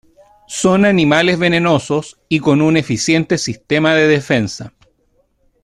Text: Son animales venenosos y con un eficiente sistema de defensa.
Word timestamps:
Son 0.47 0.85
animales 0.85 1.37
venenosos 1.37 2.19
y 2.27 2.39
con 2.39 2.63
un 2.63 2.75
eficiente 2.75 3.37
sistema 3.37 3.93
de 3.93 4.07
defensa. 4.07 4.73